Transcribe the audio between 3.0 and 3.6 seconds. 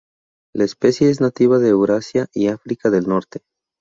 Norte.